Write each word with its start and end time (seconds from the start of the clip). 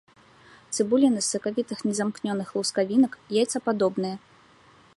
Цыбуліны 0.77 1.19
з 1.25 1.25
сакавітых 1.33 1.83
незамкнёных 1.89 2.47
лускавінак, 2.57 3.13
яйцападобныя. 3.43 4.15